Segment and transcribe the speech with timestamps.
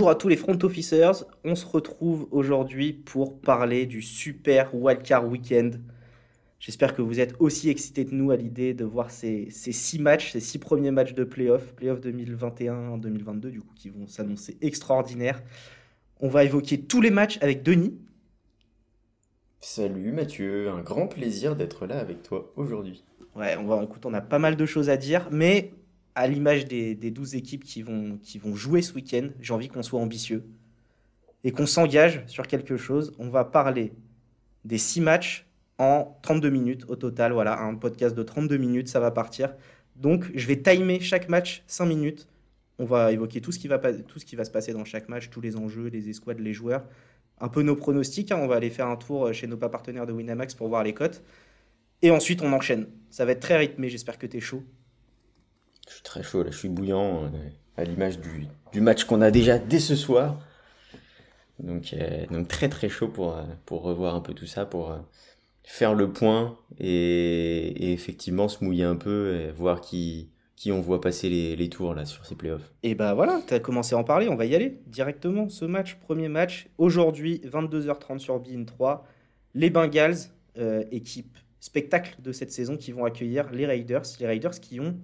[0.00, 1.26] Bonjour à tous les front officers.
[1.44, 5.78] On se retrouve aujourd'hui pour parler du super wildcard weekend.
[6.58, 9.98] J'espère que vous êtes aussi excités que nous à l'idée de voir ces, ces six
[9.98, 15.42] matchs, ces six premiers matchs de playoff, playoff 2021-2022 du coup, qui vont s'annoncer extraordinaires.
[16.18, 17.98] On va évoquer tous les matchs avec Denis.
[19.60, 23.04] Salut Mathieu, un grand plaisir d'être là avec toi aujourd'hui.
[23.36, 25.74] Ouais, on va, écoute, on a pas mal de choses à dire, mais
[26.14, 29.68] à l'image des, des 12 équipes qui vont, qui vont jouer ce week-end, j'ai envie
[29.68, 30.44] qu'on soit ambitieux
[31.44, 33.12] et qu'on s'engage sur quelque chose.
[33.18, 33.92] On va parler
[34.64, 35.46] des 6 matchs
[35.78, 37.32] en 32 minutes au total.
[37.32, 39.54] Voilà, un podcast de 32 minutes, ça va partir.
[39.96, 42.28] Donc, je vais timer chaque match 5 minutes.
[42.78, 45.08] On va évoquer tout ce qui va, tout ce qui va se passer dans chaque
[45.08, 46.84] match, tous les enjeux, les escouades, les joueurs.
[47.38, 48.32] Un peu nos pronostics.
[48.32, 48.38] Hein.
[48.40, 51.22] On va aller faire un tour chez nos partenaires de Winamax pour voir les cotes.
[52.02, 52.86] Et ensuite, on enchaîne.
[53.10, 53.88] Ça va être très rythmé.
[53.88, 54.62] J'espère que tu es chaud.
[55.90, 57.28] Je suis très chaud, là, je suis bouillant, euh,
[57.76, 60.38] à l'image du, match qu'on a déjà dès ce soir.
[61.58, 64.96] Donc, euh, très très chaud pour, euh, pour revoir un peu tout ça, pour
[65.64, 70.30] faire le point et, effectivement se mouiller un peu et voir qui,
[70.68, 72.72] on voit passer les, tours là sur ces playoffs.
[72.84, 75.48] Et bah voilà, tu as commencé à en parler, on va y aller directement.
[75.48, 79.04] Ce match, premier match, aujourd'hui 22h30 sur BIN 3,
[79.54, 80.18] les Bengals,
[80.92, 84.96] équipe spectacle de cette saison qui vont accueillir les Raiders, les Raiders qui ont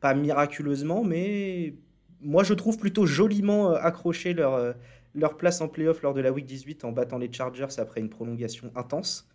[0.00, 1.74] pas miraculeusement, mais
[2.20, 4.72] moi je trouve plutôt joliment euh, accroché leur, euh,
[5.14, 8.10] leur place en playoff lors de la Week 18 en battant les Chargers après une
[8.10, 9.28] prolongation intense.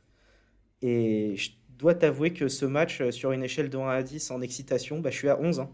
[0.81, 4.31] Et je dois t'avouer que ce match, euh, sur une échelle de 1 à 10
[4.31, 5.61] en excitation, bah, je suis à 11.
[5.61, 5.69] Hein.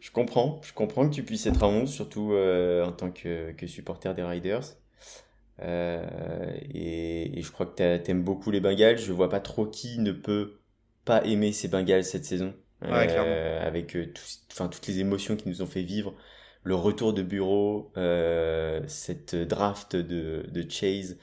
[0.00, 4.14] Je comprends, je comprends que tu puisses être à 11, surtout en tant que, supporter
[4.14, 4.76] des Riders.
[5.60, 8.98] Et, et, je crois que tu aimes beaucoup les Bengals.
[8.98, 10.60] Je vois pas trop qui ne peut
[11.04, 12.54] pas aimer ces Bengals cette saison.
[12.84, 14.06] Euh, avec euh,
[14.54, 16.14] toutes les émotions qui nous ont fait vivre,
[16.62, 21.16] le retour de bureau, euh, cette draft de, Chase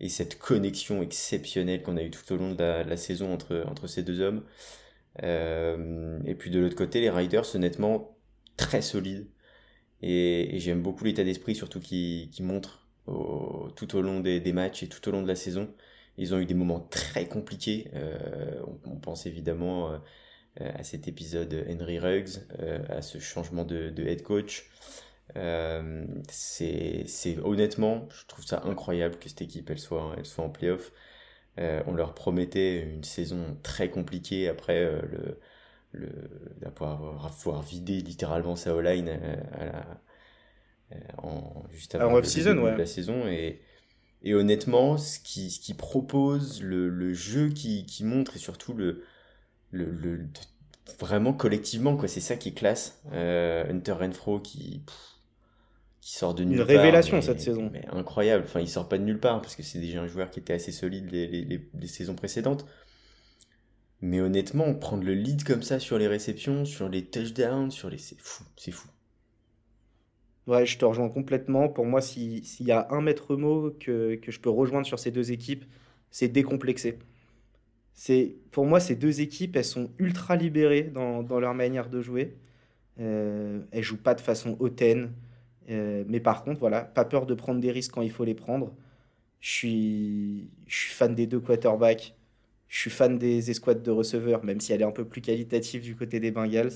[0.00, 4.02] et cette connexion exceptionnelle qu'on a eu tout au long de la, saison entre, ces
[4.02, 4.44] deux hommes.
[5.22, 8.16] et puis de l'autre côté, les Riders, honnêtement,
[8.56, 9.26] très solides.
[10.02, 12.86] Et, j'aime beaucoup l'état d'esprit, surtout qui, qui montre
[13.76, 15.72] tout au long des, matchs et tout au long de la saison.
[16.18, 17.90] Ils ont eu des moments très compliqués.
[18.84, 19.98] On, pense évidemment
[20.60, 24.68] à cet épisode Henry Ruggs, euh, à ce changement de, head coach.
[25.36, 27.06] Euh, c'est
[27.42, 30.90] honnêtement, je trouve ça incroyable que cette équipe elle soit, elle soit en playoff.
[31.58, 35.38] on leur promettait une saison très compliquée après le,
[35.92, 36.08] le
[36.60, 39.98] d'avoir vider littéralement sa O-line à, la,
[41.18, 42.76] en, juste avant season, ouais.
[42.76, 43.60] la saison et,
[44.22, 48.72] et honnêtement ce qui, ce qui propose le, le jeu qui, qui montre et surtout
[48.72, 49.04] le,
[49.70, 50.28] le,
[50.98, 52.08] vraiment collectivement quoi.
[52.08, 54.82] C'est ça qui classe euh, Hunter Renfro qui
[56.00, 57.70] qui sort de nulle une révélation cette saison.
[57.72, 58.44] mais incroyable.
[58.46, 60.54] Enfin il sort pas de nulle part parce que c'est déjà un joueur qui était
[60.54, 62.64] assez solide les, les, les, saisons précédentes.
[64.00, 67.98] Mais honnêtement prendre le lead comme ça sur les réceptions sur les touchdowns sur les
[67.98, 68.88] c'est fou c'est fou.
[70.46, 71.68] Ouais, je te rejoins complètement.
[71.68, 75.10] Pour moi, s'il y a un maître mot que, que je peux rejoindre sur ces
[75.10, 75.66] deux équipes,
[76.10, 76.98] c'est décomplexé
[77.98, 82.00] c'est pour moi ces deux équipes elles sont ultra libérées dans, dans leur manière de
[82.00, 82.36] jouer.
[83.00, 85.12] Euh, elles jouent pas de façon hautaine.
[85.70, 88.36] Euh, mais par contre voilà pas peur de prendre des risques quand il faut les
[88.36, 88.72] prendre.
[89.40, 92.14] Je suis je suis fan des deux quarterbacks.
[92.68, 95.82] Je suis fan des escouades de receveurs même si elle est un peu plus qualitative
[95.82, 96.74] du côté des Bengals.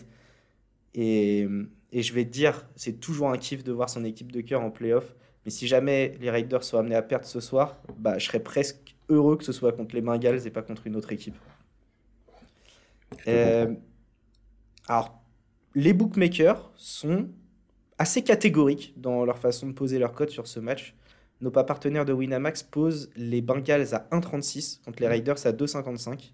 [0.94, 1.46] Et,
[1.92, 4.62] et je vais te dire c'est toujours un kiff de voir son équipe de cœur
[4.62, 5.14] en playoff.
[5.44, 8.91] Mais si jamais les Raiders sont amenés à perdre ce soir bah je serais presque
[9.12, 11.36] heureux que ce soit contre les Bengals et pas contre une autre équipe.
[13.28, 13.74] Euh,
[14.88, 15.22] alors,
[15.74, 17.28] les bookmakers sont
[17.98, 20.94] assez catégoriques dans leur façon de poser leur cote sur ce match.
[21.40, 26.32] Nos pas partenaires de Winamax posent les Bengals à 1,36 contre les Raiders à 2,55.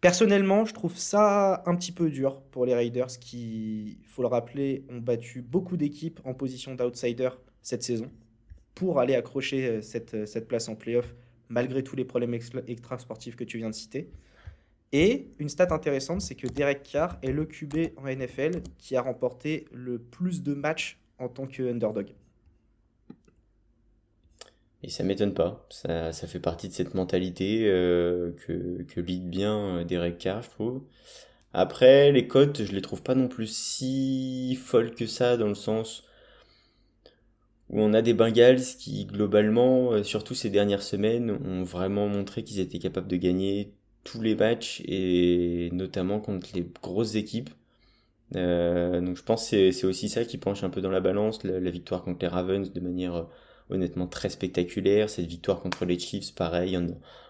[0.00, 4.28] Personnellement, je trouve ça un petit peu dur pour les Raiders qui, il faut le
[4.28, 7.30] rappeler, ont battu beaucoup d'équipes en position d'outsider
[7.62, 8.10] cette saison
[8.74, 11.14] pour aller accrocher euh, cette, euh, cette place en playoff
[11.52, 14.10] malgré tous les problèmes extra-sportifs que tu viens de citer.
[14.92, 19.02] Et une stat intéressante, c'est que Derek Carr est le QB en NFL qui a
[19.02, 22.14] remporté le plus de matchs en tant que underdog.
[24.82, 25.66] Et ça m'étonne pas.
[25.70, 30.50] Ça, fait partie de cette mentalité euh, que, que lead bien euh, Derek Carr, je
[30.50, 30.82] trouve.
[31.52, 35.54] Après, les cotes, je les trouve pas non plus si folles que ça, dans le
[35.54, 36.04] sens
[37.70, 42.44] où on a des Bengals qui, globalement, euh, surtout ces dernières semaines, ont vraiment montré
[42.44, 43.72] qu'ils étaient capables de gagner
[44.04, 47.50] tous les matchs et notamment contre les grosses équipes.
[48.32, 51.70] donc je pense que c'est aussi ça qui penche un peu dans la balance, la,
[51.70, 53.26] victoire contre les Ravens de manière
[53.70, 56.76] honnêtement très spectaculaire, cette victoire contre les Chiefs pareil,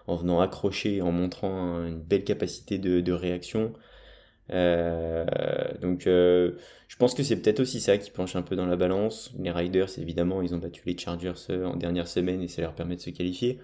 [0.07, 3.73] en, venant accrocher, en montrant une belle capacité de réaction.
[4.51, 5.25] Euh,
[5.81, 6.57] donc euh,
[6.89, 9.33] je pense que c'est peut-être aussi ça qui penche un peu dans la balance.
[9.39, 12.73] Les Riders, évidemment, ils ont battu les Chargers euh, en dernière semaine et ça leur
[12.73, 13.59] permet de se qualifier.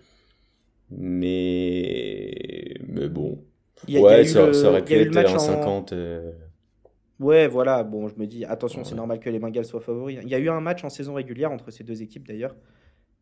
[0.91, 3.43] Mais, mais bon.
[3.87, 5.93] ouais, ça, aurait pu être un 50.
[7.19, 7.83] Ouais, voilà.
[7.83, 10.17] Bon, je me dis, attention, c'est normal que les Bengals soient favoris.
[10.23, 12.55] Il y a eu un match en saison régulière entre ces deux équipes d'ailleurs.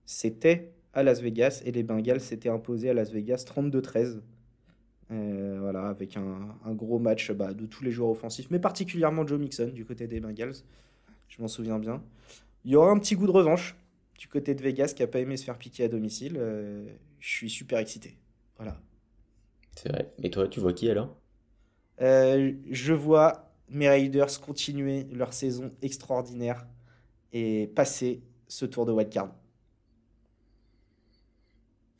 [0.05, 4.21] C'était à Las Vegas et les Bengals s'étaient imposés à Las Vegas 32-13.
[5.09, 9.39] Euh, voilà, avec un, gros match bah, de tous les joueurs offensifs, mais particulièrement Joe
[9.39, 10.55] Mixon du côté des Bengals.
[11.29, 12.03] Je m'en souviens bien.
[12.65, 13.75] Il y aura un petit goût de revanche
[14.17, 16.35] du côté de Vegas qui a pas aimé se faire piquer à domicile.
[16.37, 16.85] Euh,
[17.19, 18.17] je suis super excité.
[18.57, 18.79] Voilà.
[19.75, 20.11] C'est vrai.
[20.23, 21.15] Et toi, tu vois qui alors?
[22.01, 26.65] Euh, Je vois mes Raiders continuer leur saison extraordinaire
[27.31, 29.33] et passer ce tour de wildcard.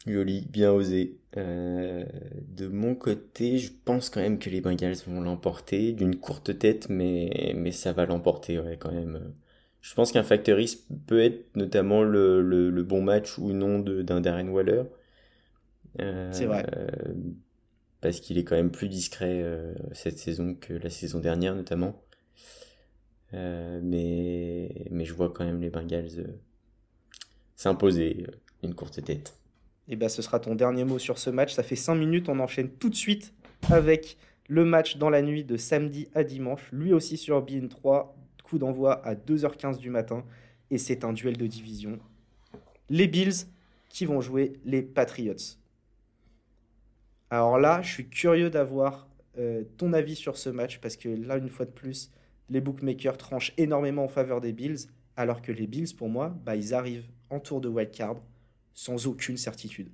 [0.08, 1.18] Joli, bien osé.
[1.38, 2.06] Euh,
[2.48, 6.90] de mon côté, je pense quand même que les Bengals vont l'emporter d'une courte tête,
[6.90, 9.34] mais, mais ça va l'emporter ouais, quand même.
[9.82, 14.50] Je pense qu'un factoriste peut être notamment le, le, bon match ou non d'un Darren
[14.50, 14.84] Waller.
[16.02, 16.66] Euh, C'est vrai.
[18.02, 22.02] parce qu'il est quand même plus discret euh, cette saison que la saison dernière notamment.
[23.34, 26.38] mais, mais je vois quand même les Bengals
[27.56, 28.26] s'imposer
[28.64, 29.38] une courte tête.
[29.90, 31.54] Eh ben, ce sera ton dernier mot sur ce match.
[31.54, 33.34] Ça fait 5 minutes, on enchaîne tout de suite
[33.70, 34.18] avec
[34.48, 36.70] le match dans la nuit de samedi à dimanche.
[36.72, 40.24] Lui aussi sur BN 3, coup d'envoi à 2h15 du matin.
[40.72, 42.00] Et c'est un duel de division.
[42.90, 43.48] Les Bills
[43.90, 45.58] qui vont jouer les Patriots.
[47.30, 49.08] Alors là, je suis curieux d'avoir
[49.38, 52.12] euh, ton avis sur ce match parce que là, une fois de plus,
[52.50, 56.56] les bookmakers tranchent énormément en faveur des Bills, alors que les Bills, pour moi, bah,
[56.56, 58.18] ils arrivent en tour de wildcard
[58.78, 59.90] sans aucune certitude.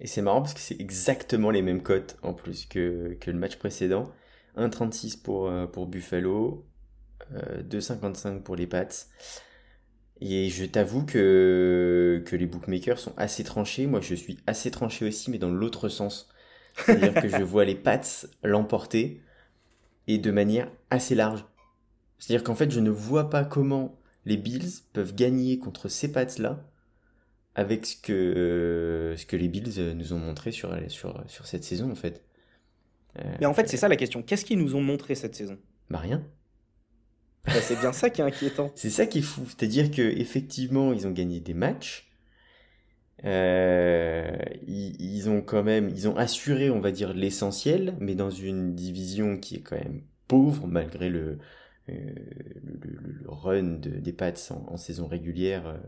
[0.00, 3.38] Et c'est marrant parce que c'est exactement les mêmes cotes en plus que, que le
[3.38, 4.12] match précédent.
[4.58, 6.66] 1,36 pour, euh, pour Buffalo,
[7.32, 8.86] 2,55 euh, pour les Pats.
[10.20, 13.86] Et je t'avoue que, que les bookmakers sont assez tranchés.
[13.86, 16.28] Moi, je suis assez tranché aussi, mais dans l'autre sens.
[16.76, 19.22] C'est-à-dire que je vois les Pats l'emporter
[20.06, 21.46] et de manière assez large.
[22.18, 26.62] C'est-à-dire qu'en fait, je ne vois pas comment les Bills peuvent gagner contre ces Pats-là
[27.54, 31.90] avec ce que, ce que les Bills nous ont montré sur, sur, sur cette saison,
[31.90, 32.22] en fait.
[33.40, 34.22] Mais en fait, c'est ça la question.
[34.22, 35.58] Qu'est-ce qu'ils nous ont montré cette saison?
[35.90, 36.22] Bah rien.
[37.46, 38.70] Bah, c'est bien ça qui est inquiétant.
[38.74, 39.42] c'est ça qui est fou.
[39.46, 42.08] C'est-à-dire qu'effectivement, ils ont gagné des matchs.
[43.24, 44.36] Euh,
[44.66, 49.38] ils, ont quand même, ils ont assuré, on va dire, l'essentiel, mais dans une division
[49.38, 51.38] qui est quand même pauvre, malgré le,
[51.88, 51.94] euh,
[52.62, 55.80] le, run des Pats en, saison régulière.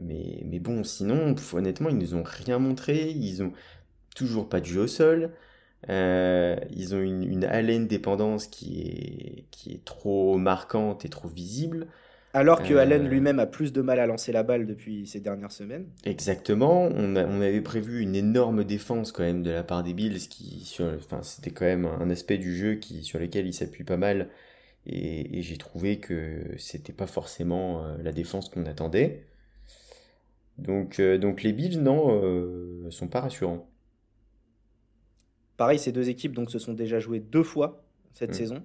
[0.00, 3.10] Mais, mais bon, sinon, honnêtement, ils nous ont rien montré.
[3.10, 3.52] Ils ont
[4.14, 5.30] toujours pas de jeu au sol.
[5.88, 11.28] Euh, ils ont une, une haleine dépendance qui est, qui est trop marquante et trop
[11.28, 11.86] visible.
[12.32, 15.20] Alors que Allen euh, lui-même a plus de mal à lancer la balle depuis ces
[15.20, 15.86] dernières semaines.
[16.04, 16.82] Exactement.
[16.82, 20.64] On, on, avait prévu une énorme défense quand même de la part des Bills, qui,
[20.66, 23.96] sur, enfin, c'était quand même un aspect du jeu qui, sur lequel ils s'appuient pas
[23.96, 24.28] mal.
[24.86, 29.24] Et, et j'ai trouvé que c'était pas forcément euh, la défense qu'on attendait.
[30.58, 33.68] Donc, euh, donc les Bills, non, euh, sont pas rassurants.
[35.56, 38.34] Pareil, ces deux équipes donc, se sont déjà jouées deux fois cette mm.
[38.34, 38.62] saison.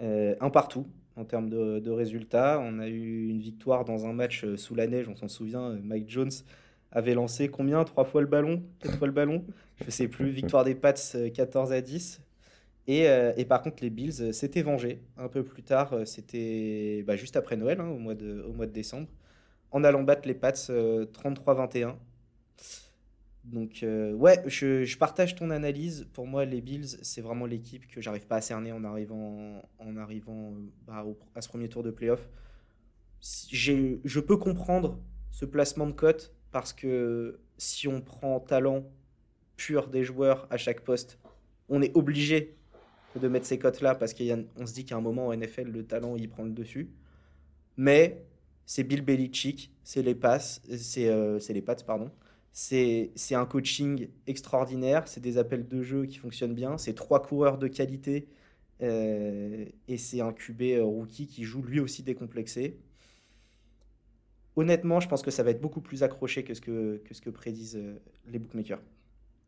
[0.00, 0.86] Euh, un partout
[1.16, 2.60] en termes de, résultats.
[2.62, 5.78] On a eu une victoire dans un match sous la neige, on s'en souvient.
[5.82, 6.30] Mike Jones
[6.92, 7.84] avait lancé combien?
[7.84, 8.62] Trois fois le ballon?
[8.80, 9.44] Quatre fois le ballon?
[9.84, 10.30] Je sais plus.
[10.30, 10.94] Victoire des Pats
[11.34, 12.22] 14 à 10.
[12.86, 15.94] Et, et, par contre, les Bills s'étaient vengés un peu plus tard.
[16.06, 19.06] C'était bah, juste après Noël, hein, au, mois de, au mois de décembre
[19.70, 21.86] en allant battre les Pats 33-21.
[21.86, 21.92] Euh,
[23.44, 26.08] Donc euh, ouais, je, partage ton analyse.
[26.12, 29.96] Pour moi, les Bills, c'est vraiment l'équipe que j'arrive pas à cerner en arrivant, en
[29.96, 32.28] arrivant euh, bah, à ce premier tour de playoff.
[33.20, 34.98] Je peux comprendre
[35.30, 38.84] ce placement de cote parce que si on prend talent
[39.56, 41.18] pur des joueurs à chaque poste,
[41.68, 42.56] on est obligé
[43.20, 46.16] de mettre ces cotes-là parce qu'on se dit qu'à un moment en NFL, le talent,
[46.16, 46.90] il prend le dessus.
[47.76, 48.24] Mais
[48.66, 52.12] c'est Bill Belichick, c'est les passes, c'est euh, les pattes, pardon.
[52.52, 57.58] C'est un coaching extraordinaire, c'est des appels de jeu qui fonctionnent bien, c'est trois coureurs
[57.58, 58.28] de qualité
[58.82, 62.78] euh, et c'est un QB euh, rookie qui joue lui aussi décomplexé.
[64.54, 67.20] Honnêtement, je pense que ça va être beaucoup plus accroché que ce que, que, ce
[67.20, 67.82] que prédisent
[68.26, 68.82] les bookmakers.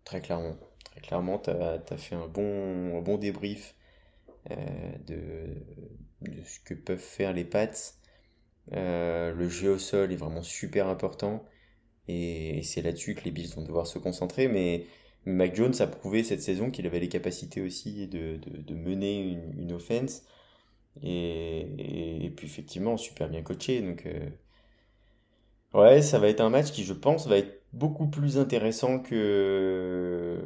[0.05, 0.57] Très clairement.
[0.85, 3.75] Très clairement, tu as, fait un bon, un bon débrief
[4.49, 5.17] de,
[6.23, 7.45] de, ce que peuvent faire les
[8.71, 9.33] Pats.
[9.33, 11.45] le jeu au sol est vraiment super important.
[12.09, 14.49] Et, c'est là-dessus que les Bills vont devoir se concentrer.
[14.49, 14.87] Mais
[15.27, 19.21] Mac Jones a prouvé cette saison qu'il avait les capacités aussi de, mener
[19.59, 20.23] une, offense.
[21.03, 23.81] Et, puis effectivement, super bien coaché.
[23.83, 24.29] Donc, euh,
[25.75, 30.45] ouais, ça va être un match qui, je pense, va être beaucoup plus intéressant que,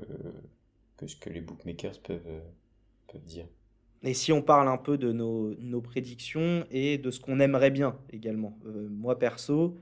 [1.07, 2.43] ce que les bookmakers peuvent
[3.25, 3.47] dire.
[4.03, 7.71] Et si on parle un peu de nos, nos prédictions et de ce qu'on aimerait
[7.71, 8.59] bien également.
[8.67, 9.76] Euh, moi, perso,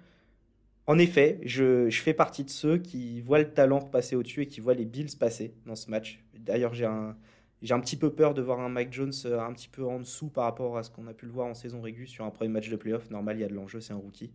[0.87, 4.47] en effet, je, je, fais partie de ceux qui voient le talent passer au-dessus et
[4.47, 6.23] qui voient les Bills passer dans ce match.
[6.38, 7.16] D'ailleurs, j'ai un,
[7.62, 9.99] j'ai un petit peu peur de voir un Mike Jones euh, un petit peu en
[9.99, 12.30] dessous par rapport à ce qu'on a pu le voir en saison régulière sur un
[12.30, 13.11] premier match de playoff.
[13.11, 14.30] Normal, il y a de l'enjeu, c'est un rookie.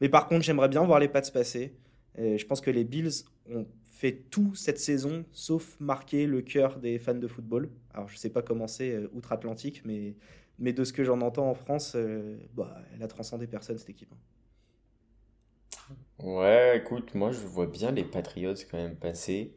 [0.00, 1.74] Mais par contre, j'aimerais bien voir les Pats passer.
[2.16, 3.66] je pense que les Bills ont
[3.98, 7.68] fait tout cette saison, sauf marquer le cœur des fans de football.
[7.92, 10.14] Alors, je ne sais pas comment c'est euh, outre-Atlantique, mais,
[10.60, 13.90] mais de ce que j'en entends en France, euh, bah, elle a transcendé personne, cette
[13.90, 14.12] équipe.
[14.12, 15.96] Hein.
[16.22, 19.56] Ouais, écoute, moi je vois bien les Patriots quand même passer.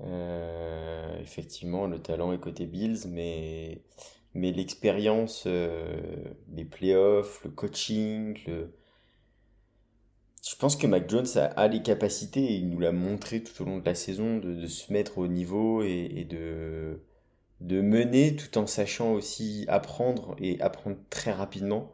[0.00, 3.82] Euh, effectivement, le talent est côté Bills, mais,
[4.34, 8.74] mais l'expérience, les playoffs, le coaching, le...
[10.48, 13.66] je pense que Mac Jones a, les capacités, et il nous l'a montré tout au
[13.66, 17.02] long de la saison, de, se mettre au niveau et, de,
[17.60, 21.92] de mener tout en sachant aussi apprendre et apprendre très rapidement.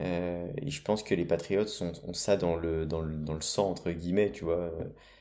[0.00, 3.40] Euh, et je pense que les Patriots ont, ça dans le, dans, le, dans le
[3.40, 4.72] sang, entre guillemets, tu vois.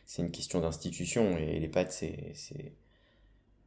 [0.05, 2.33] C'est une question d'institution et les Pats, c'est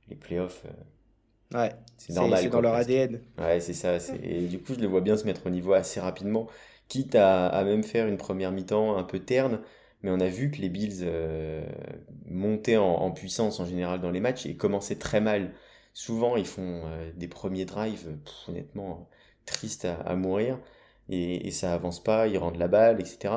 [0.09, 0.65] les playoffs.
[0.65, 2.41] Euh, ouais, c'est normal.
[2.43, 3.21] C'est dans leur ADN.
[3.39, 3.99] Ouais, c'est ça.
[4.23, 6.49] Et du coup, je les vois bien se mettre au niveau assez rapidement,
[6.89, 9.61] quitte à, à même faire une première mi-temps un peu terne.
[10.03, 11.67] Mais on a vu que les Bills euh,
[12.27, 15.53] montaient en, puissance en général dans les matchs et commençaient très mal.
[15.95, 16.83] Souvent, ils font
[17.17, 18.17] des premiers drives,
[18.49, 19.09] honnêtement,
[19.47, 20.59] tristes à, à mourir
[21.09, 23.35] et, ça avance pas, ils rendent la balle, etc.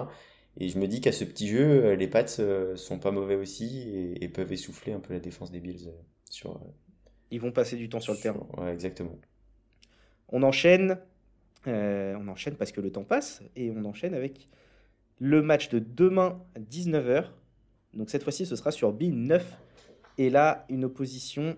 [0.58, 3.36] Et je me dis qu'à ce petit jeu, euh, les Pats euh, sont pas mauvais
[3.36, 5.88] aussi et, peuvent essouffler un peu la défense des Bills.
[5.88, 6.60] Euh, sur,
[7.32, 8.46] ils vont passer du temps sur le terrain.
[8.58, 9.18] Ouais, exactement.
[10.30, 11.00] On enchaîne,
[11.70, 14.50] on enchaîne parce que le temps passe et on enchaîne avec
[15.20, 17.26] le match de demain à 19h.
[17.94, 19.58] Donc cette fois-ci, ce sera sur b 9.
[20.18, 21.58] Et là, une opposition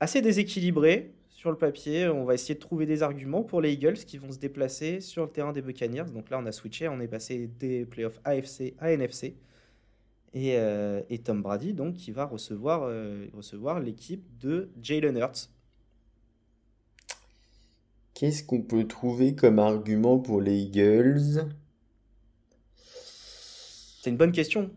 [0.00, 3.94] assez déséquilibrée sur le papier, on va essayer de trouver des arguments pour les Eagles
[3.94, 6.10] qui vont se déplacer sur le terrain des Buccaneers.
[6.12, 9.36] Donc là, on a switché, on est passé des playoffs AFC à NFC.
[10.34, 15.48] Euh, et, Tom Brady, donc, qui va recevoir, euh, recevoir l'équipe de Jalen Hurts.
[18.18, 21.46] Qu'est-ce qu'on peut trouver comme argument pour les Eagles?
[24.02, 24.72] C'est une bonne question.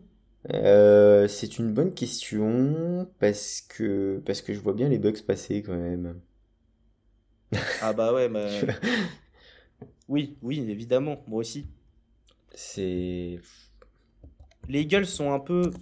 [0.52, 5.60] Euh, c'est une bonne question parce que, parce que je vois bien les Bucks passer
[5.60, 6.20] quand même.
[7.80, 8.60] Ah bah ouais, mais...
[10.08, 11.66] oui, oui, évidemment, moi aussi.
[12.54, 13.40] C'est...
[14.68, 15.72] Les Eagles sont un peu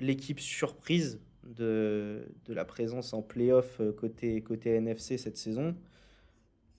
[0.00, 5.76] l'équipe surprise de, de la présence en playoff euh, côté, côté NFC cette saison.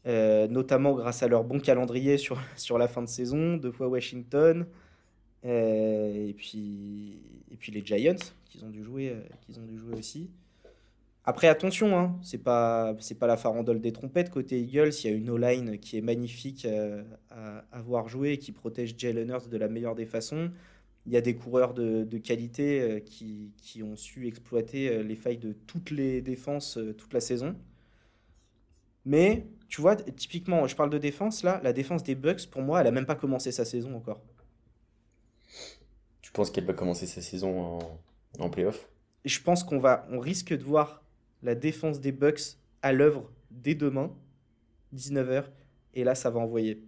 [0.08, 3.88] Euh, notamment grâce à leur bon calendrier sur, sur la fin de saison, deux fois
[3.88, 4.66] Washington,
[5.46, 7.20] euh, et, puis,
[7.52, 8.16] et puis les Giants
[8.46, 9.16] qu'ils ont, dû jouer,
[9.46, 10.30] qu'ils ont dû jouer aussi.
[11.24, 14.92] Après, attention, hein, c'est pas pas la farandole des trompettes côté Eagles.
[15.04, 18.96] Il y a une O-line qui est magnifique euh, à, avoir joué et qui protège
[18.98, 20.52] Jalen Hurts de la meilleure des façons.
[21.06, 25.04] Il y a des coureurs de, de qualité euh, qui, qui, ont su exploiter euh,
[25.04, 27.56] les failles de toutes les défenses toute la saison.
[29.06, 32.82] Mais tu vois, typiquement, je parle de défense là, la défense des Bucks, pour moi,
[32.82, 34.22] elle a même pas commencé sa saison encore.
[36.22, 37.80] Tu penses qu'elle va commencer sa saison en,
[38.40, 38.90] en playoff?
[39.24, 41.06] Je pense qu'on va, on risque de voir
[41.42, 44.14] la défense des Bucks à l'œuvre dès demain,
[44.94, 45.46] 19h.
[45.94, 46.84] Et là, ça va envoyer.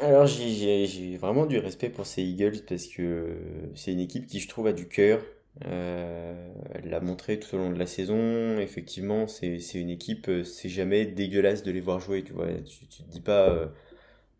[0.00, 3.38] Alors, j'ai vraiment du respect pour ces Eagles parce que
[3.76, 5.22] c'est une équipe qui, je trouve, a du cœur.
[5.64, 8.58] Euh, elle l'a montré tout au long de la saison.
[8.58, 12.22] Effectivement, c'est une équipe, euh, c'est jamais dégueulasse de les voir jouer.
[12.22, 13.66] Tu vois, tu, te dis pas, euh,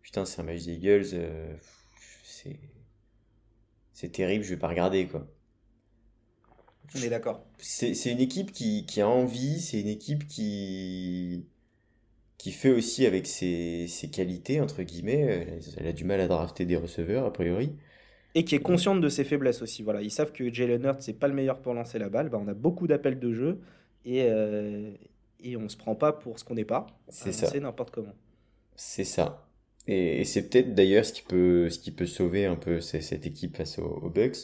[0.03, 1.07] putain, c'est un match des Eagles,
[3.93, 5.27] c'est terrible, je vais pas regarder, quoi.
[6.95, 7.45] On est d'accord.
[7.59, 11.47] C'est une équipe qui, qui a envie, c'est une équipe qui,
[12.39, 15.61] qui fait aussi avec ses, ses, qualités, entre guillemets.
[15.79, 17.73] Elle a du mal à drafter des receveurs, a priori.
[18.39, 19.83] Et qui est consciente de ses faiblesses aussi.
[19.83, 22.29] Voilà, ils savent que Jalen Hurts, c'est pas le meilleur pour lancer la balle.
[22.29, 23.61] Bah, on a beaucoup d'appels de jeu
[24.05, 24.91] et, euh,
[25.41, 26.87] et on se prend pas pour ce qu'on n'est pas.
[27.09, 27.59] C'est ça.
[27.59, 28.15] n'importe comment.
[28.75, 29.49] C'est ça.
[29.87, 33.57] Et, c'est peut-être d'ailleurs ce qui peut, ce qui peut sauver un peu cette équipe
[33.57, 34.37] face aux, Bucks.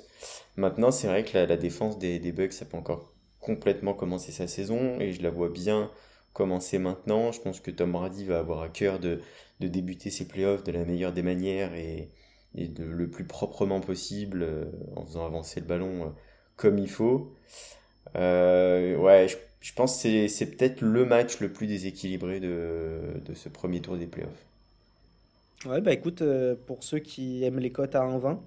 [0.56, 4.46] Maintenant, c'est vrai que la, défense des, des Bucks, ça peut encore complètement commencer sa
[4.46, 5.90] saison et je la vois bien
[6.32, 7.30] commencer maintenant.
[7.30, 9.20] Je pense que Tom Brady va avoir à cœur de,
[9.60, 12.08] de débuter ses playoffs de la meilleure des manières et,
[12.54, 14.64] et de le plus proprement possible euh,
[14.96, 16.08] en faisant avancer le ballon euh,
[16.56, 17.34] comme il faut.
[18.16, 19.26] Euh, ouais,
[19.60, 23.96] je, pense que c'est peut-être le match le plus déséquilibré de, de ce premier tour
[23.96, 24.46] des playoffs.
[25.64, 26.22] Ouais, bah écoute,
[26.66, 28.38] pour ceux qui aiment les cotes à 1,20,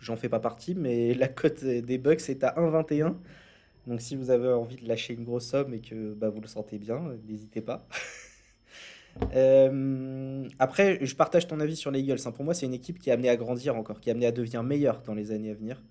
[0.00, 3.14] j'en fais pas partie, mais la cote des Bucks est à 1,21.
[3.86, 6.46] Donc si vous avez envie de lâcher une grosse somme et que bah, vous le
[6.46, 7.86] sentez bien, n'hésitez pas.
[9.34, 12.18] Euh, après, je partage ton avis sur les Eagles.
[12.24, 12.32] Hein.
[12.32, 14.32] Pour moi, c'est une équipe qui est amenée à grandir encore, qui est amenée à
[14.32, 15.82] devenir meilleure dans les années à venir.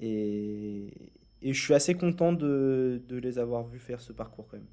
[0.00, 4.66] Et, je suis assez content de, de, les avoir vus faire ce parcours quand même.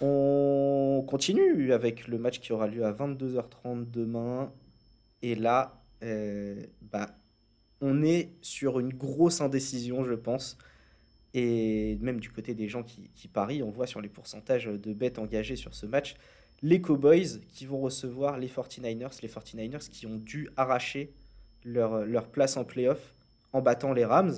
[0.00, 4.52] On continue avec le match qui aura lieu à 22h30 demain.
[5.22, 7.16] Et là, euh, bah,
[7.80, 10.58] on est sur une grosse indécision, je pense.
[11.34, 15.18] Et même du côté des gens qui, parient, on voit sur les pourcentages de bêtes
[15.18, 16.14] engagées sur ce match,
[16.62, 21.12] les Cowboys qui vont recevoir les 49ers, les 49ers qui ont dû arracher
[21.64, 23.12] leur, leur place en playoff
[23.52, 24.34] en battant les Rams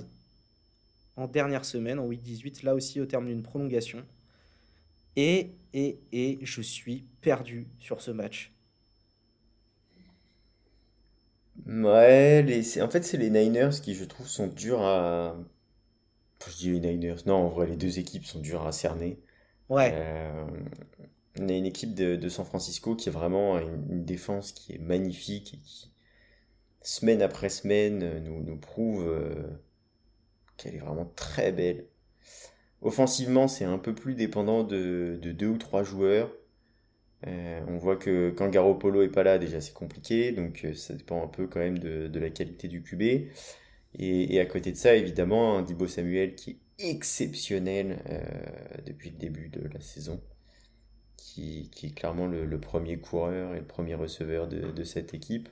[1.17, 4.05] en dernière semaine, en week 18, là aussi au terme d'une prolongation.
[5.17, 8.53] Et, et, et je suis perdu sur ce match.
[11.67, 12.45] Ouais,
[12.81, 15.37] en fait, c'est les Niners qui, je trouve, sont durs à.
[16.49, 17.27] Je dis les Niners.
[17.27, 19.19] Non, en vrai, les deux équipes sont dures à cerner.
[19.69, 19.91] Ouais.
[19.95, 20.47] Euh,
[21.41, 25.55] on a une équipe de, San Francisco qui a vraiment une, défense qui est magnifique
[25.55, 25.93] et qui,
[26.83, 29.35] semaine après semaine, nous, nous prouve euh,
[30.57, 31.87] qu'elle est vraiment très belle.
[32.81, 36.31] Offensivement, c'est un peu plus dépendant de, de deux ou trois joueurs.
[37.27, 40.95] Euh, on voit que quand Garoppolo est pas là, déjà c'est compliqué, donc euh, ça
[40.95, 43.31] dépend un peu quand même de, la qualité du QB.
[43.99, 48.21] Et, à côté de ça, évidemment, un Dibo Samuel qui est exceptionnel euh,
[48.85, 50.21] depuis le début de la saison,
[51.17, 55.49] qui, est clairement le, premier coureur et le premier receveur de, cette équipe.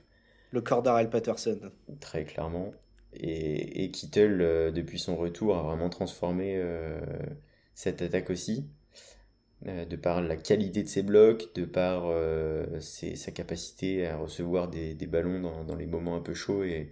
[0.51, 1.59] Le Cordarel Patterson.
[1.99, 2.73] Très clairement.
[3.13, 6.61] Et, et Kittle, depuis son retour, a vraiment transformé
[7.73, 8.69] cette attaque aussi.
[9.67, 14.67] Euh, de par la qualité de ses blocs, de par euh, sa capacité à recevoir
[14.67, 16.91] des, ballons dans, les moments un peu chauds et,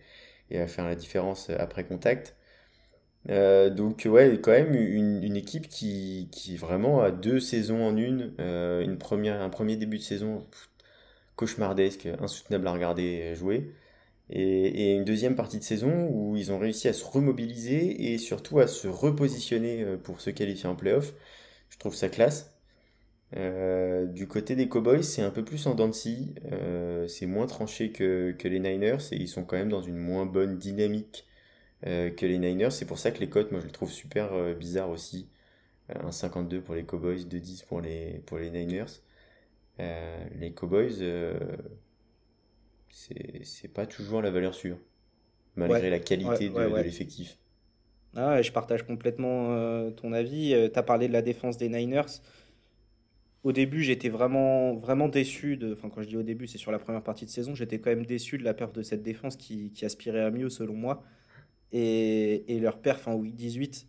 [0.59, 2.35] à faire la différence après contact.
[3.29, 8.97] Euh, donc ouais, quand même une, équipe qui, vraiment a deux saisons en une, une
[8.97, 10.45] première, un premier début de saison
[11.35, 13.71] cauchemardesque, insoutenable à regarder jouer,
[14.29, 18.17] et, et, une deuxième partie de saison où ils ont réussi à se remobiliser et
[18.17, 21.13] surtout à se repositionner pour se qualifier en playoff.
[21.69, 22.52] Je trouve ça classe.
[23.35, 25.89] Euh, du côté des Cowboys, c'est un peu plus en dents
[26.51, 30.25] euh, c'est moins tranché que, les Niners et ils sont quand même dans une moins
[30.25, 31.25] bonne dynamique
[31.87, 32.71] euh, que les Niners.
[32.71, 35.27] C'est pour ça que les cotes, moi je le trouve super bizarre aussi.
[35.89, 39.01] 1,52 pour les Cowboys, 2,10 pour les, pour les Niners.
[39.79, 41.03] les Cowboys,
[42.89, 44.77] c'est pas toujours la valeur sûre,
[45.55, 47.37] malgré la qualité de, l'effectif.
[48.15, 50.69] Ah je partage complètement ton avis.
[50.71, 52.21] tu as parlé de la défense des Niners
[53.43, 55.73] au début, j'étais vraiment, vraiment déçu de.
[55.73, 57.89] Enfin, quand je dis au début, c'est sur la première partie de saison, j'étais quand
[57.89, 61.03] même déçu de la perte de cette défense qui, aspirait à mieux, selon moi.
[61.73, 63.87] Et, leur perf en week 18,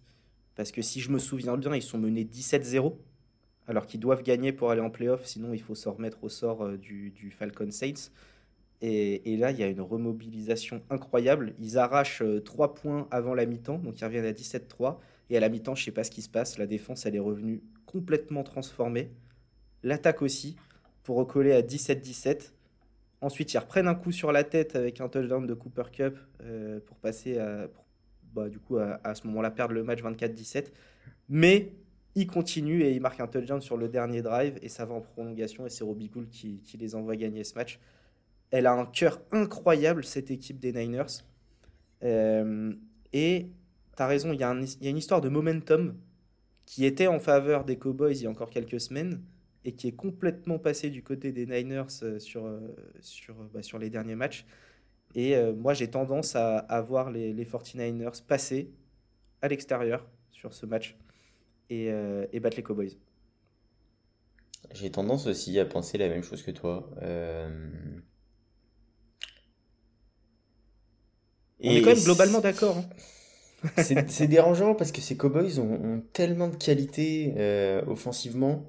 [0.57, 2.97] parce que si je me souviens bien, ils sont menés 17-0,
[3.69, 6.63] alors qu'ils doivent gagner pour aller en playoff, sinon il faut se remettre au sort
[6.65, 8.11] euh, du, Falcon Saints.
[8.83, 11.55] Et, là, il y a une remobilisation incroyable.
[11.59, 14.99] Ils arrachent 3 euh, points avant la mi-temps, donc ils reviennent à 17-3.
[15.31, 16.59] Et à la mi-temps, je ne sais pas ce qui se passe.
[16.59, 19.11] La défense, elle est revenue complètement transformée
[19.85, 20.57] l'attaque aussi,
[21.05, 22.51] pour recoller à 17-17.
[23.21, 26.81] Ensuite, ils reprennent un coup sur la tête avec un touchdown de Cooper Cup euh,
[26.81, 27.69] pour passer à,
[28.35, 30.73] bah, du coup, à, ce moment-là, perdre le match 24-17.
[31.29, 31.73] Mais
[32.17, 35.01] ils continuent et ils marquent un touchdown sur le dernier drive et ça va en
[35.01, 37.79] prolongation et c'est Robbie Gould qui, les envoie gagner ce match.
[38.51, 41.25] Elle a un cœur incroyable, cette équipe des Niners.
[42.03, 42.73] Euh,
[43.13, 43.51] et
[43.97, 45.97] tu as raison, il y, y, a une histoire de momentum
[46.67, 49.21] qui était en faveur des Cowboys il y a encore quelques semaines
[49.65, 52.61] et qui est complètement passé du côté des Niners euh, sur, euh,
[53.01, 54.47] sur, bah, sur les derniers matchs.
[55.15, 58.71] Et euh, moi, j'ai tendance à, à, voir les, les 49ers passer
[59.43, 60.97] à l'extérieur sur ce match
[61.71, 61.91] et,
[62.33, 62.97] et, battre les Cowboys.
[64.73, 66.91] J'ai tendance aussi à penser la même chose que toi.
[67.01, 67.07] On
[71.61, 72.79] est quand même globalement d'accord.
[72.79, 72.85] Hein.
[74.09, 77.33] c'est dérangeant parce que ces Cowboys ont, ont tellement de qualité
[77.87, 78.69] offensivement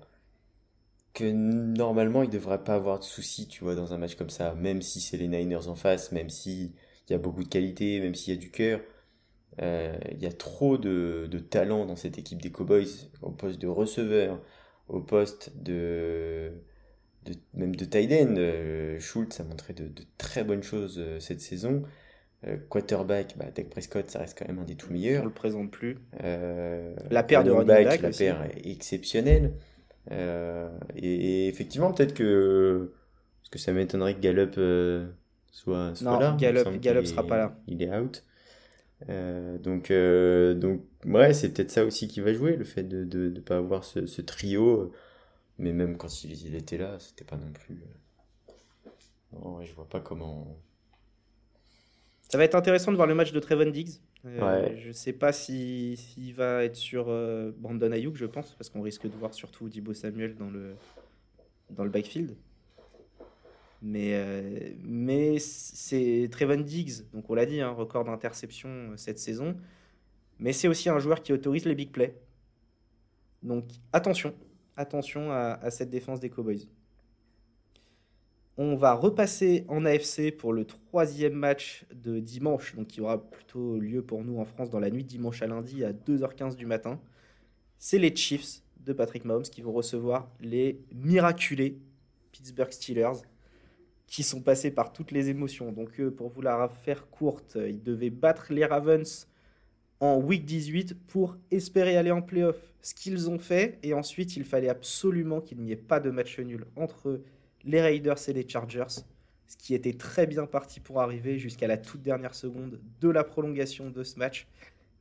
[1.15, 4.53] que normalement, il devrait pas avoir de soucis, tu vois, dans un match comme ça,
[4.53, 6.73] même si c'est les Niners en face, même s'il
[7.09, 8.81] y a beaucoup de qualité, même s'il y a du cœur.
[9.61, 13.59] Euh, il y a trop de, de, talent dans cette équipe des Cowboys, au poste
[13.59, 14.41] de receveur,
[14.89, 16.51] au poste de,
[17.23, 18.35] de même de tight end.
[18.37, 21.83] Euh, Schultz a montré de, de, très bonnes choses euh, cette saison.
[22.69, 25.23] quarterback, bah, Dak Prescott, ça reste quand même un des tout meilleurs.
[25.23, 25.97] On le présente plus.
[26.19, 29.53] la paire de running back, la paire est exceptionnelle.
[30.11, 32.93] Euh, et, effectivement, peut-être que.
[33.41, 35.07] Parce que ça m'étonnerait que Gallup euh,
[35.51, 36.35] soit, soit, non, là.
[36.39, 37.57] Gallup, Gallup sera pas là.
[37.67, 38.23] Il est out.
[39.09, 39.91] Euh, donc,
[40.59, 43.41] donc, ouais, c'est peut-être ça aussi qui va jouer, le fait de ne de, de
[43.41, 44.91] pas avoir ce, ce, trio.
[45.57, 47.81] Mais même quand il, il était là, c'était pas non plus.
[49.31, 50.57] Non, ouais, je vois pas comment.
[52.29, 53.99] Ça va être intéressant de voir le match de Trevon Diggs.
[54.25, 58.55] Euh, je ne sais pas s'il si, va être sur euh, Brandon Ayuk, je pense,
[58.55, 60.75] parce qu'on risque de voir surtout Dibo Samuel dans le,
[61.69, 62.35] dans le backfield.
[63.81, 69.19] Mais, euh, mais c'est Trevon Diggs, donc on l'a dit, un hein, record d'interception cette
[69.19, 69.55] saison.
[70.39, 72.15] Mais c'est aussi un joueur qui autorise les big plays.
[73.43, 74.33] Donc attention,
[74.75, 76.67] attention à cette défense des Cowboys.
[78.57, 83.77] On va repasser en AFC pour le troisième match de dimanche, donc qui aura plutôt
[83.77, 87.01] lieu pour nous en France dans la nuit dimanche à lundi à 2h15 du matin.
[87.79, 91.79] C'est les Chiefs de Patrick Mahomes qui vont recevoir les miraculés
[92.31, 93.23] Pittsburgh Steelers
[94.07, 95.73] qui sont passés par toutes les émotions.
[95.73, 99.27] Donc pour vous la faire courte, ils devaient battre les Ravens
[99.99, 102.55] en week 18 pour espérer aller en playoff.
[102.81, 106.39] Ce qu'ils ont fait, et ensuite il fallait absolument qu'il n'y ait pas de match
[106.39, 107.25] nul entre eux
[107.65, 109.03] les Raiders et les Chargers,
[109.47, 113.23] ce qui était très bien parti pour arriver jusqu'à la toute dernière seconde de la
[113.23, 114.47] prolongation de ce match.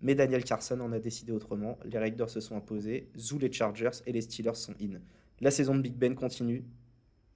[0.00, 1.78] Mais Daniel Carson en a décidé autrement.
[1.84, 5.00] Les Raiders se sont imposés, Zou les Chargers et les Steelers sont in.
[5.40, 6.64] La saison de Big Ben continue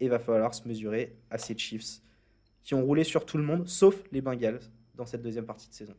[0.00, 2.00] et va falloir se mesurer à ces Chiefs
[2.62, 4.60] qui ont roulé sur tout le monde, sauf les Bengals,
[4.94, 5.94] dans cette deuxième partie de saison.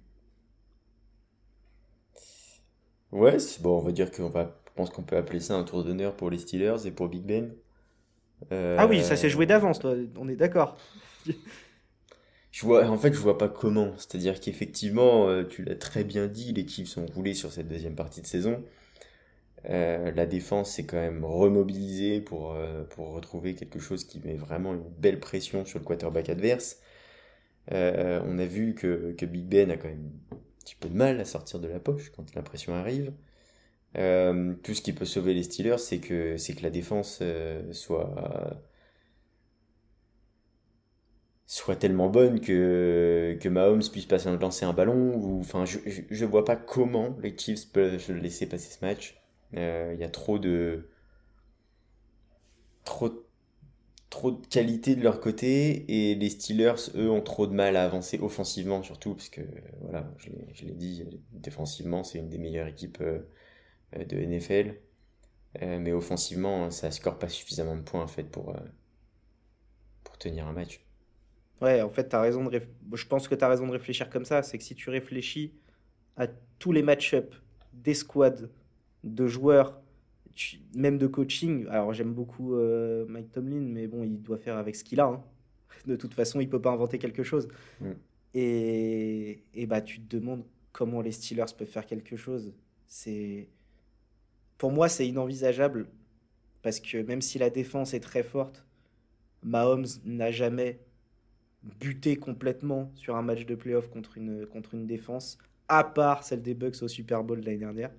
[3.12, 6.16] Ouais, bon, on va dire qu'on va, je qu'on peut appeler ça un tour d'honneur
[6.16, 7.52] pour les Steelers et pour Big Ben.
[8.52, 9.80] Ah oui, ça s'est joué d'avance,
[10.18, 10.78] on est d'accord.
[12.52, 13.94] je vois, en fait, je vois pas comment.
[13.98, 17.96] C'est-à-dire qu'effectivement, euh, tu l'as très bien dit, les Chiefs sont roulés sur cette deuxième
[17.96, 18.64] partie de saison.
[19.70, 24.36] Euh, la défense s'est quand même remobilisée pour, euh, pour retrouver quelque chose qui met
[24.36, 26.80] vraiment une belle pression sur le quarterback adverse.
[27.72, 31.20] on a vu que, que, Big Ben a quand même un petit peu de mal
[31.20, 33.12] à sortir de la poche quand la pression arrive.
[33.98, 37.74] Euh, tout ce qui peut sauver les Steelers, c'est que, c'est que la défense euh,
[37.74, 38.62] soit,
[41.48, 45.40] soit tellement bonne que, que Mahomes puisse passer, lancer un ballon.
[45.40, 49.20] Enfin, je, je, vois pas comment les Chiefs peuvent laisser passer ce match.
[49.56, 50.88] Euh, il y a trop de,
[52.86, 53.10] trop,
[54.12, 57.86] trop de qualité de leur côté et les Steelers, eux, ont trop de mal à
[57.86, 59.42] avancer offensivement, surtout parce que,
[59.82, 60.08] voilà,
[60.54, 63.02] je l'ai dit, défensivement, c'est une des meilleures équipes
[63.98, 64.76] de NFL.
[65.62, 68.60] Euh, mais offensivement, ça score pas suffisamment de points en fait pour, euh,
[70.04, 70.80] pour tenir un match.
[71.62, 72.62] Ouais, en fait, as raison de
[72.94, 74.44] je pense que tu as raison de réfléchir comme ça.
[74.44, 75.54] C'est que si tu réfléchis
[76.16, 76.28] à
[76.60, 77.36] tous les match-ups
[77.74, 78.48] des squads,
[79.04, 79.82] de joueurs,
[80.76, 82.56] même de coaching, alors j'aime beaucoup
[83.08, 85.06] Mike Tomlin, mais bon, il doit faire avec ce qu'il a.
[85.06, 85.24] Hein.
[85.86, 87.48] De toute façon, il peut pas inventer quelque chose.
[87.80, 87.92] Mm.
[88.34, 92.54] Et, et bah, tu te demandes comment les Steelers peuvent faire quelque chose.
[92.88, 93.50] C'est
[94.60, 95.88] pour moi, c'est inenvisageable
[96.62, 98.66] parce que même si la défense est très forte,
[99.42, 100.80] Mahomes n'a jamais
[101.80, 105.38] buté complètement sur un match de playoff contre une, contre une défense,
[105.70, 107.92] à part celle des Bucks au Super Bowl de l'année dernière.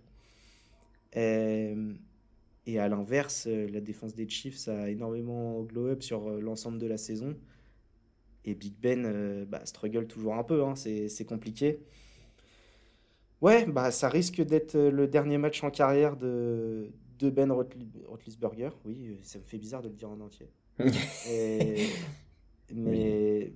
[1.14, 1.74] Et,
[2.66, 6.98] et à l'inverse, la défense des Chiefs a énormément glow up sur l'ensemble de la
[6.98, 7.34] saison.
[8.44, 11.80] Et Big Ben euh, bah, struggle toujours un peu, hein, c'est compliqué.
[13.40, 18.70] Ouais, bah ça risque d'être euh, le dernier match en carrière de, de Ben Roethlisberger.
[18.84, 20.48] Oui, euh, ça me fait bizarre de le dire en entier.
[22.74, 23.52] mais,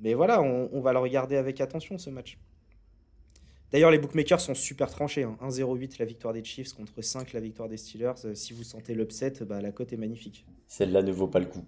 [0.00, 2.38] mais voilà, on, va le regarder avec attention ce match.
[3.70, 5.24] D'ailleurs, les bookmakers sont super tranchés.
[5.24, 5.88] 1-0-8 hein.
[5.98, 8.12] la victoire des Chiefs contre 5 la victoire des Steelers.
[8.24, 10.46] Euh, si vous sentez l'upset, bah, la cote est magnifique.
[10.68, 11.64] Celle-là ne vaut pas le coup.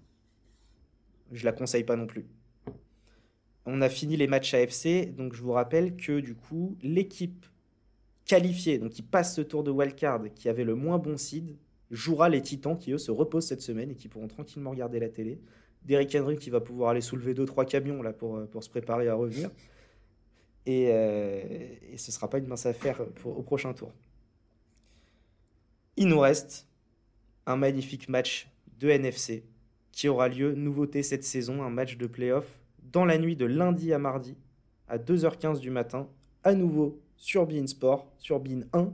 [1.33, 2.27] Je la conseille pas non plus.
[3.65, 7.45] On a fini les matchs AFC, donc je vous rappelle que du coup, l'équipe
[8.27, 11.57] qualifié, donc qui passe ce tour de wildcard, qui avait le moins bon seed,
[11.91, 15.09] jouera les Titans qui, eux, se reposent cette semaine et qui pourront tranquillement regarder la
[15.09, 15.41] télé.
[15.85, 19.15] Derrick Henry qui va pouvoir aller soulever 2-3 camions là, pour, pour se préparer à
[19.15, 19.51] revenir.
[20.67, 21.41] Et, euh,
[21.97, 23.93] ce ne sera pas une mince affaire au prochain tour.
[25.97, 26.67] Il nous reste
[27.47, 29.45] un magnifique match de NFC
[29.93, 33.93] qui aura lieu, nouveauté cette saison, un match de playoff dans la nuit de lundi
[33.93, 34.37] à mardi
[34.89, 36.09] à 2h15 du matin,
[36.45, 38.93] à nouveau sur Bein Sport, sur Bein 1,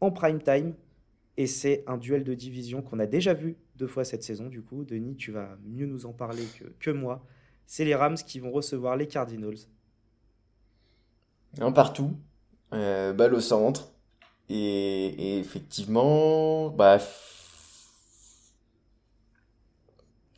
[0.00, 0.74] en prime time.
[1.36, 4.48] Et c'est un duel de division qu'on a déjà vu deux fois cette saison.
[4.48, 6.44] Du coup, Denis, tu vas mieux nous en parler
[6.78, 7.24] que, moi.
[7.66, 9.56] C'est les Rams qui vont recevoir les Cardinals.
[11.60, 12.12] Un partout,
[12.72, 13.92] euh, au centre.
[14.48, 16.98] Et, et effectivement, bah,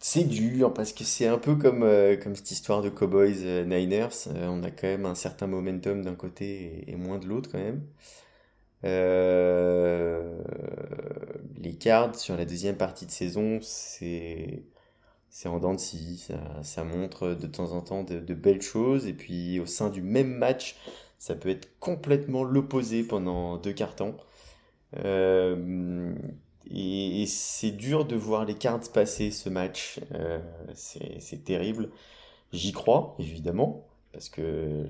[0.02, 3.64] c'est dur parce que c'est un peu comme, euh, comme cette histoire de Cowboys euh,
[3.64, 4.08] Niners.
[4.28, 7.58] Euh, on a quand même un certain momentum d'un côté et, moins de l'autre quand
[7.58, 7.82] même.
[11.58, 14.64] Les cards sur la deuxième partie de saison, c'est
[15.30, 16.28] c'est en dents de scie.
[16.62, 19.06] Ça, montre de temps en temps de, de belles choses.
[19.06, 20.76] Et puis au sein du même match,
[21.18, 24.16] ça peut être complètement l'opposé pendant deux quarts temps.
[24.98, 25.56] Euh,
[27.22, 30.00] et, c'est dur de voir les cards passer ce match.
[30.14, 30.40] Euh,
[30.74, 31.90] c'est terrible.
[32.52, 34.86] J'y crois, évidemment, parce que euh,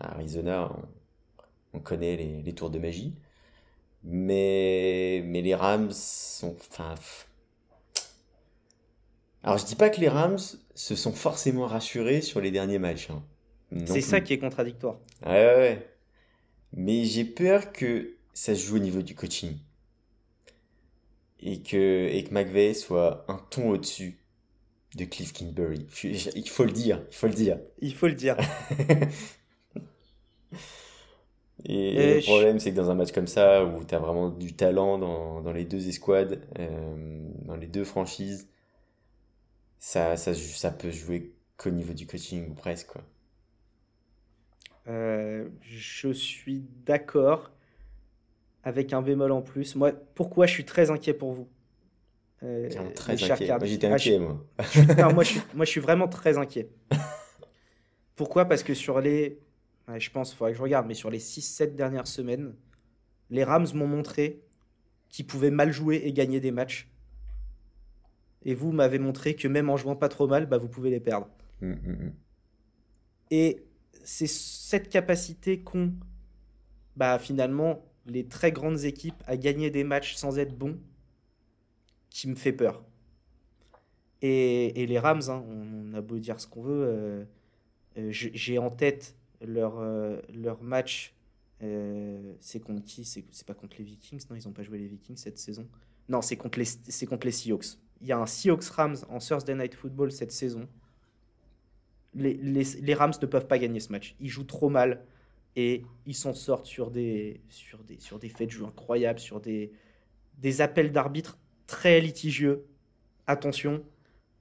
[0.00, 0.72] à Arizona,
[1.72, 3.14] on, on connaît les, les tours de magie.
[4.04, 6.56] Mais, mais les Rams sont.
[6.70, 6.94] Enfin,
[9.42, 10.38] alors je dis pas que les Rams
[10.74, 13.10] se sont forcément rassurés sur les derniers matchs.
[13.10, 13.22] hein.
[13.86, 14.98] C'est ça qui est contradictoire.
[15.24, 15.96] Ouais, ouais, ouais.
[16.72, 19.56] Mais j'ai peur que ça se joue au niveau du coaching.
[21.40, 24.18] Et que, et que McVay soit un ton au-dessus
[24.96, 25.86] de Cliff Kingsbury.
[26.34, 27.58] Il faut le dire, il faut le dire.
[27.80, 28.36] Il faut le dire.
[31.64, 34.28] Et, le je- problème, c'est que dans un match comme ça, où tu as vraiment
[34.30, 38.48] du talent dans, dans les deux escouades, euh, dans les deux franchises,
[39.78, 43.02] ça, ça, ça peut jouer qu'au niveau du coaching, ou presque, quoi.
[44.88, 47.50] Euh, je suis d'accord
[48.66, 49.76] avec un bémol en plus.
[49.76, 51.48] Moi, pourquoi je suis très inquiet pour vous?
[52.42, 53.46] Euh, très inquiet.
[53.46, 54.44] Card- Moi, j'étais Ah, inquiet, moi.
[54.60, 56.68] je suis- non, moi, je suis, moi, je suis vraiment très inquiet.
[58.16, 58.44] Pourquoi?
[58.44, 59.38] Parce que sur les,
[59.88, 62.54] ouais, je pense, il faudrait que je regarde, mais sur les 6-7 dernières semaines,
[63.30, 64.42] les Rams m'ont montré
[65.10, 66.90] qu'ils pouvaient mal jouer et gagner des matchs.
[68.44, 71.00] Et vous m'avez montré que même en jouant pas trop mal, bah, vous pouvez les
[71.00, 71.28] perdre.
[71.60, 72.12] Mm, mm, mm.
[73.30, 73.64] Et
[74.02, 75.92] c'est cette capacité qu'ont
[76.96, 80.78] bah, finalement les très grandes équipes à gagner des matchs sans être bons
[82.10, 82.82] qui me fait peur.
[84.22, 87.24] Et, les Rams, hein, on, a beau dire ce qu'on veut, euh,
[87.98, 91.14] euh, j'ai en tête leur, euh, leur match.
[92.40, 93.04] c'est contre qui?
[93.04, 94.24] C'est pas contre les Vikings?
[94.30, 95.68] Non, ils n'ont pas joué les Vikings cette saison.
[96.08, 97.78] Non, c'est contre les, contre les Seahawks.
[98.00, 100.68] Il y a un Seahawks-Rams en Thursday Night Football cette saison
[102.16, 104.16] les, les, les Rams ne peuvent pas gagner ce match.
[104.20, 105.02] Ils jouent trop mal
[105.56, 109.40] et ils s'en sortent sur des, sur des, sur des faits de jeu incroyables, sur
[109.40, 109.72] des,
[110.38, 112.66] des appels d'arbitre très litigieux.
[113.26, 113.82] Attention,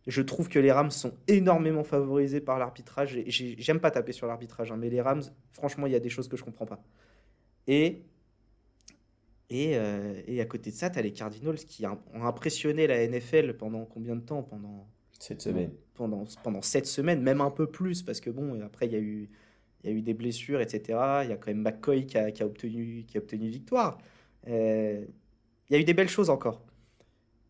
[0.08, 3.18] je trouve que les Rams sont énormément favorisés par l'arbitrage.
[3.28, 6.28] J'aime pas taper sur l'arbitrage, hein, mais les Rams, franchement, il y a des choses
[6.28, 6.84] que je comprends pas.
[7.66, 8.04] Et,
[9.50, 13.08] et, euh, et à côté de ça, tu as les Cardinals qui ont impressionné la
[13.08, 14.44] NFL pendant combien de temps?
[14.44, 15.72] Pendant Cette semaine.
[15.96, 19.00] pendant, pendant sept semaines, même un peu plus, parce que bon, après, il y a
[19.00, 19.30] eu,
[19.86, 21.00] il y a eu des blessures, etc.
[21.24, 24.00] Il y a quand même McCoy qui a, qui a obtenu, qui a obtenu victoire.
[24.48, 25.06] Euh,
[25.70, 26.62] il y a eu des belles choses encore.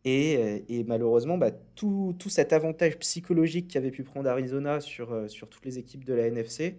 [0.05, 5.13] Et, euh, et malheureusement, bah, tout, tout cet avantage psychologique qu'avait pu prendre Arizona sur,
[5.13, 6.77] euh, sur toutes les équipes de la NFC,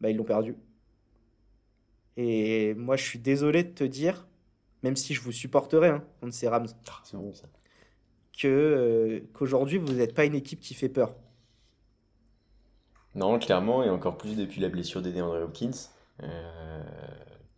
[0.00, 0.56] bah, ils l'ont perdu.
[2.16, 4.26] Et moi, je suis désolé de te dire,
[4.82, 7.32] même si je vous supporterai hein, contre ces Rams, Ah, bon,
[8.44, 11.14] euh, qu'aujourd'hui, vous n'êtes pas une équipe qui fait peur.
[13.16, 15.70] Non, clairement, et encore plus depuis la blessure de DeAndre Hopkins,
[16.22, 16.82] euh,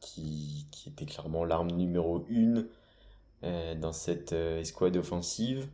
[0.01, 2.69] qui, qui était clairement l'arme numéro une
[3.45, 5.69] euh, dans cette euh, escouade offensive.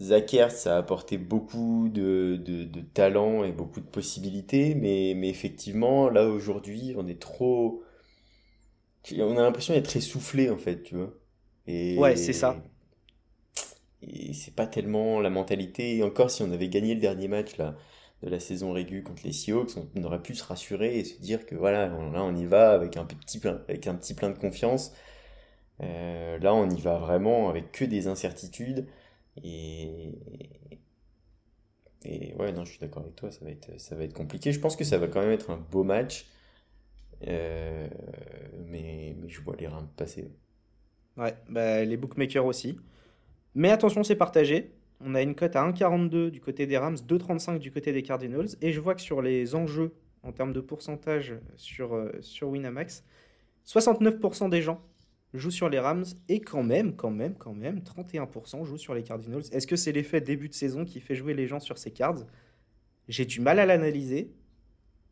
[0.00, 5.28] Zach Ertz a apporté beaucoup de, de, de talent et beaucoup de possibilités, mais, mais
[5.28, 7.82] effectivement, là aujourd'hui, on est trop.
[9.16, 11.14] On a l'impression d'être essoufflé en fait, tu vois.
[11.66, 12.56] Et, Ouais, c'est ça.
[14.02, 15.96] Et c'est pas tellement la mentalité.
[15.96, 17.76] Et encore, si on avait gagné le dernier match là,
[18.22, 21.46] de la saison régulière contre les Seahawks, on aurait pu se rassurer et se dire
[21.46, 24.30] que voilà, on- là on y va avec un petit plein, avec un petit plein
[24.30, 24.92] de confiance.
[25.82, 28.86] Euh, là, on y va vraiment avec que des incertitudes.
[29.44, 30.12] Et,
[32.04, 34.52] et ouais, non, je suis d'accord avec toi, ça va être, ça va être compliqué.
[34.52, 36.26] Je pense que ça va quand même être un beau match.
[37.26, 37.88] Euh,
[38.66, 40.30] mais, mais je vois les Rams passer.
[41.16, 42.78] Ouais, bah, les bookmakers aussi.
[43.54, 44.74] Mais attention, c'est partagé.
[45.06, 48.48] On a une cote à 1,42 du côté des Rams, 2,35 du côté des Cardinals.
[48.62, 52.10] Et je vois que sur les enjeux, en termes de pourcentage sur, euh,
[52.42, 53.04] Winamax,
[53.66, 54.80] 69% des gens
[55.34, 59.02] joue sur les Rams et quand même, quand même, quand même, 31% joue sur les
[59.02, 59.42] Cardinals.
[59.52, 62.24] Est-ce que c'est l'effet début de saison qui fait jouer les gens sur ces cards?
[63.08, 64.32] J'ai du mal à l'analyser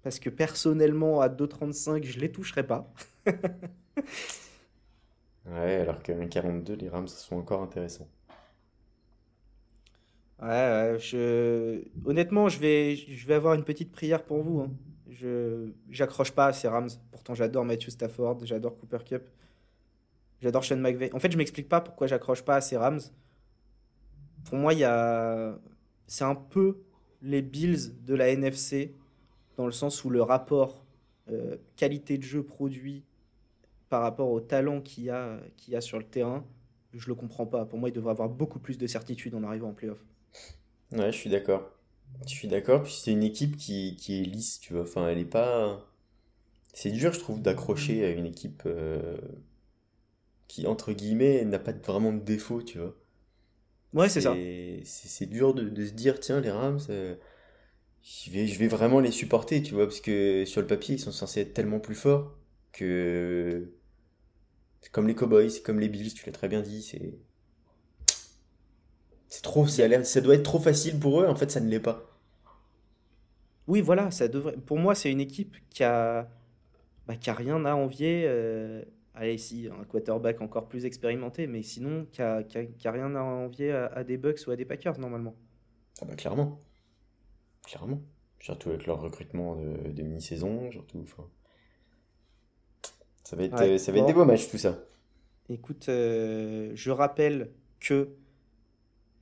[0.03, 2.91] parce que personnellement, à 2,35, je les toucherai pas.
[5.47, 8.09] ouais, alors qu'à 42, les Rams sont encore intéressants.
[10.43, 11.85] Ouais, je...
[12.05, 14.61] honnêtement, je vais, je vais avoir une petite prière pour vous.
[14.61, 14.73] Hein.
[15.09, 16.89] Je j'accroche pas à ces Rams.
[17.13, 19.23] Pourtant, j'adore Matthew Stafford, j'adore Cooper Cup,
[20.41, 21.15] j'adore Sean McVay.
[21.15, 23.01] En fait, je m'explique pas pourquoi j'accroche pas à ces Rams.
[24.45, 25.57] Pour moi, a...
[26.09, 26.79] c'est un peu
[27.21, 28.97] les Bills de la NFC
[29.57, 30.85] dans le sens où le rapport
[31.31, 33.05] euh, qualité de jeu produit
[33.91, 36.45] par rapport au talent qu'il y, a, y a sur le terrain,
[36.95, 37.65] je le comprends pas.
[37.65, 40.03] Pour moi, il devrait avoir beaucoup plus de certitude en arrivant en playoff.
[40.93, 41.71] Ouais, je suis d'accord.
[42.27, 44.83] Je suis d'accord, puis c'est une équipe qui, qui est lisse, tu vois.
[44.83, 45.85] Enfin, elle est pas.
[46.73, 49.17] C'est dur, je trouve, d'accrocher à une équipe euh,
[50.49, 52.95] qui, entre guillemets, n'a pas vraiment de défaut, tu vois.
[53.95, 54.35] Ouais, c'est ça.
[54.85, 57.15] C'est dur de, de, se dire, tiens, les Rams, euh,
[58.03, 60.99] je, vais, je vais vraiment les supporter, tu vois, parce que sur le papier, ils
[60.99, 62.35] sont censés être tellement plus forts
[62.73, 63.73] que.
[64.81, 67.15] C'est comme les Cowboys, c'est comme les Bills, tu l'as très bien dit, c'est
[69.33, 72.05] c'est trop, ça doit être trop facile pour eux, en fait, ça ne l'est pas.
[73.67, 74.59] Oui, voilà, ça devrait.
[74.59, 76.29] Pour moi, c'est une équipe qui a,
[77.07, 78.27] bah, qui a rien à envier.
[78.27, 83.17] Euh, allez, si, un quarterback encore plus expérimenté, mais sinon, qui a, qui a, rien
[83.17, 85.35] à envier à, des Bucks ou à des Packers, normalement.
[86.03, 86.61] Ah bah clairement.
[87.67, 88.03] Clairement.
[88.39, 91.07] Surtout avec leur recrutement de, mi-saison, surtout.
[93.25, 94.79] Ça va être, ça va être des beaux matchs, tout ça.
[95.49, 98.11] Écoute, euh, je rappelle que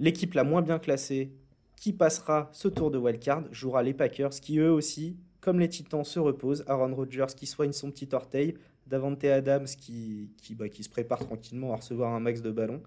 [0.00, 1.30] L'équipe la moins bien classée
[1.76, 6.04] qui passera ce tour de wildcard jouera les Packers qui eux aussi, comme les Titans,
[6.04, 6.64] se reposent.
[6.66, 8.54] Aaron Rodgers qui soigne son petit orteil.
[8.86, 12.82] Davante Adams qui, qui, bah, qui se prépare tranquillement à recevoir un max de ballons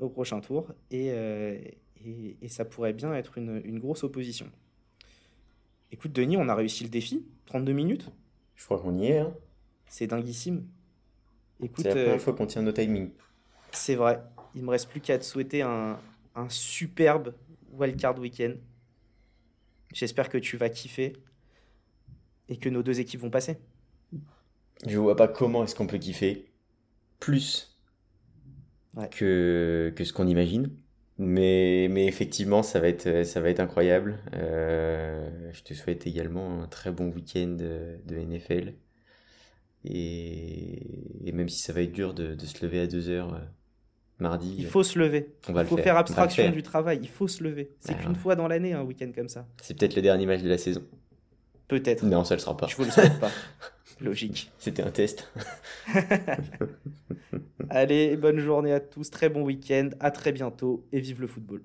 [0.00, 0.72] au prochain tour.
[0.90, 1.58] Et, euh,
[2.04, 4.50] et, ça pourrait bien être une, une, grosse opposition.
[5.92, 7.24] Écoute, Denis, on a réussi le défi.
[7.46, 8.10] 32 minutes.
[8.54, 9.18] Je crois qu'on y est.
[9.18, 9.34] Hein.
[9.86, 10.66] C'est dinguissime.
[11.60, 13.10] C'est la première euh, fois qu'on tient nos timings.
[13.72, 14.22] C'est vrai.
[14.54, 15.98] Il me reste plus qu'à te souhaiter un,
[16.36, 17.34] un superbe
[17.72, 18.54] wildcard week-end.
[19.92, 21.14] J'espère que tu vas kiffer
[22.48, 23.58] et que nos deux équipes vont passer.
[24.86, 26.52] Je vois pas comment est-ce qu'on peut kiffer
[27.18, 27.76] plus
[29.10, 30.70] que, que ce qu'on imagine.
[31.18, 34.18] Mais, mais effectivement, ça va être, ça va être incroyable.
[34.34, 38.74] Euh, je te souhaite également un très bon week-end de, de NFL.
[39.84, 43.34] Et, et, même si ça va être dur de, de se lever à 2 heures
[43.34, 43.40] euh,
[44.18, 44.54] mardi.
[44.58, 45.34] Il faut se lever.
[45.48, 46.98] il faut faire, abstraction du travail.
[47.02, 47.70] Il faut se lever.
[47.80, 49.46] C'est qu'une fois dans l'année un week-end comme ça.
[49.62, 50.82] C'est peut-être le dernier match de la saison.
[51.68, 52.04] Peut-être.
[52.04, 52.68] Non, ça le sera pas.
[52.68, 53.30] Je vous le souhaite pas.
[54.00, 54.52] Logique.
[54.58, 55.32] C'était un test.
[57.70, 61.62] Allez, bonne journée à tous, très bon week-end, à très bientôt et vive le football.